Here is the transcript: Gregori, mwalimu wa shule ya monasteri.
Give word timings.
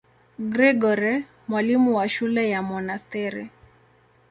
Gregori, 0.39 1.25
mwalimu 1.47 1.95
wa 1.97 2.09
shule 2.09 2.49
ya 2.49 2.61
monasteri. 2.61 3.49